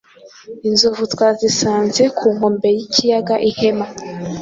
Inzovu 0.67 1.03
twazisanze 1.13 2.03
ku 2.17 2.25
nkombe 2.35 2.67
y’ikiyaga 2.77 3.35
Ihema 3.49 3.85